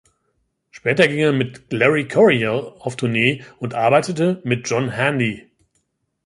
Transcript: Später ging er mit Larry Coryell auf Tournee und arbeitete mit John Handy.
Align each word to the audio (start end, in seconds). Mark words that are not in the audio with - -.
Später 0.71 1.07
ging 1.07 1.19
er 1.19 1.31
mit 1.31 1.71
Larry 1.71 2.07
Coryell 2.07 2.73
auf 2.79 2.95
Tournee 2.95 3.43
und 3.59 3.75
arbeitete 3.75 4.41
mit 4.43 4.67
John 4.67 4.89
Handy. 4.89 5.47